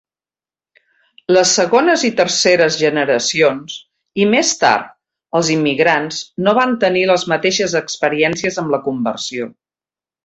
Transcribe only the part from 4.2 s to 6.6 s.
i més tard els immigrants, no